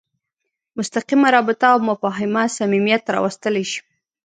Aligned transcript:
مستقیمه 0.77 1.27
رابطه 1.35 1.65
او 1.73 1.79
مفاهمه 1.89 2.43
صمیمیت 2.57 3.03
راوستلی 3.15 3.63
شي. 3.71 3.79